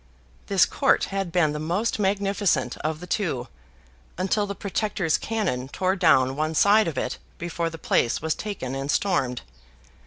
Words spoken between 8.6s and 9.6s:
and stormed.